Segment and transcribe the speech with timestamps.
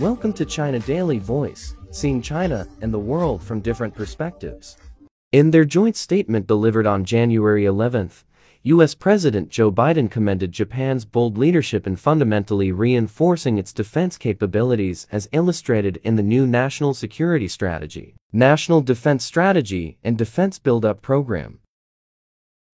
[0.00, 4.76] Welcome to China Daily Voice, seeing China and the world from different perspectives.
[5.32, 8.22] In their joint statement delivered on January 11th,
[8.62, 8.94] U.S.
[8.94, 15.96] President Joe Biden commended Japan's bold leadership in fundamentally reinforcing its defense capabilities as illustrated
[16.04, 21.58] in the new National Security Strategy, National Defense Strategy, and Defense Build-Up Program.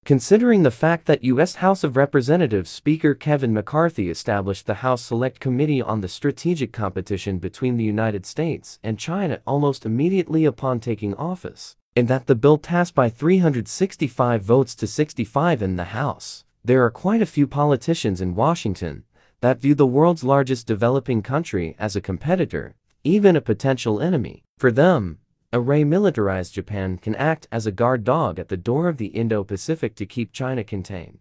[0.05, 1.55] Considering the fact that U.S.
[1.57, 7.39] House of Representatives Speaker Kevin McCarthy established the House Select Committee on the Strategic Competition
[7.39, 12.59] between the United States and China almost immediately upon taking office, and that the bill
[12.59, 16.45] passed by 365 votes to 65 in the House.
[16.63, 19.05] There are quite a few politicians in Washington
[19.41, 24.45] that view the world's largest developing country as a competitor, even a potential enemy.
[24.59, 25.19] For them,
[25.55, 29.95] a remilitarized Japan can act as a guard dog at the door of the Indo-Pacific
[29.95, 31.21] to keep China contained.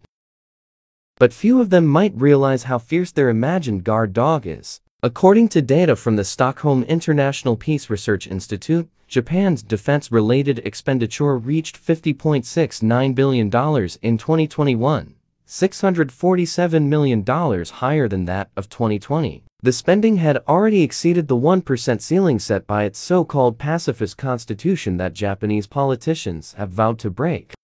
[1.18, 4.80] But few of them might realize how fierce their imagined guard dog is.
[5.04, 13.14] According to data from the Stockholm International Peace Research Institute, Japan's defense-related expenditure reached $50.69
[13.14, 15.14] billion in 2021,
[15.46, 19.44] $647 million higher than that of 2020.
[19.62, 25.14] The spending had already exceeded the 1% ceiling set by its so-called pacifist constitution that
[25.14, 27.54] Japanese politicians have vowed to break.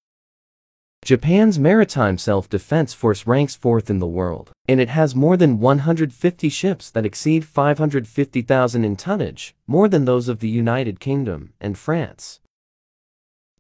[1.03, 6.49] Japan's maritime self-defense force ranks fourth in the world, and it has more than 150
[6.51, 12.41] ships that exceed 550,000 in tonnage, more than those of the United Kingdom and France.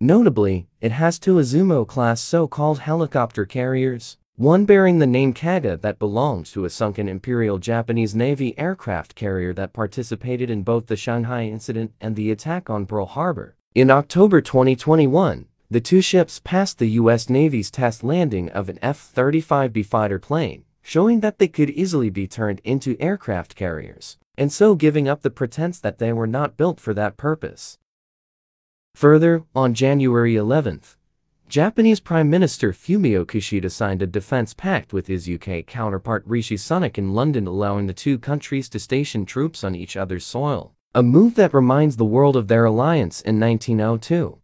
[0.03, 6.51] Notably, it has two Izumo-class so-called helicopter carriers, one bearing the name Kaga that belongs
[6.53, 11.92] to a sunken Imperial Japanese Navy aircraft carrier that participated in both the Shanghai incident
[12.01, 13.57] and the attack on Pearl Harbor.
[13.75, 17.29] In October 2021, the two ships passed the U.S.
[17.29, 22.62] Navy's test landing of an F-35B fighter plane, showing that they could easily be turned
[22.64, 26.95] into aircraft carriers, and so giving up the pretense that they were not built for
[26.95, 27.77] that purpose.
[29.01, 30.97] Further, on January 11th,
[31.48, 36.98] Japanese Prime Minister Fumio Kishida signed a defense pact with his UK counterpart Rishi Sunak
[36.98, 41.35] in London allowing the two countries to station troops on each other's soil, a move
[41.36, 44.36] that reminds the world of their alliance in 1902.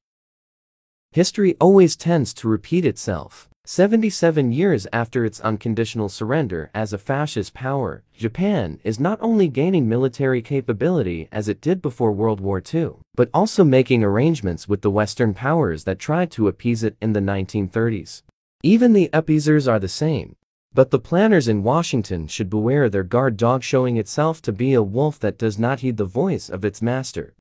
[1.12, 3.50] History always tends to repeat itself.
[3.68, 9.88] 77 years after its unconditional surrender as a fascist power, Japan is not only gaining
[9.88, 14.90] military capability as it did before World War II, but also making arrangements with the
[14.90, 18.22] Western powers that tried to appease it in the 1930s.
[18.62, 20.36] Even the appeasers are the same,
[20.72, 24.82] but the planners in Washington should beware their guard dog showing itself to be a
[24.82, 27.34] wolf that does not heed the voice of its master.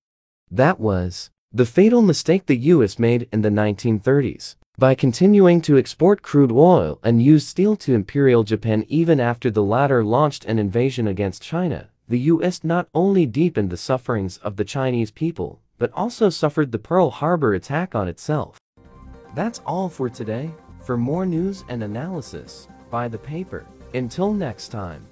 [0.50, 4.56] That was the fatal mistake the US made in the 1930s.
[4.78, 9.64] By continuing to export crude oil and use steel to Imperial Japan even after the
[9.64, 14.66] latter launched an invasion against China, the US not only deepened the sufferings of the
[14.66, 18.58] Chinese people, but also suffered the Pearl Harbor attack on itself.
[19.34, 20.52] That's all for today.
[20.82, 23.66] For more news and analysis, buy the paper.
[23.94, 25.08] Until next time.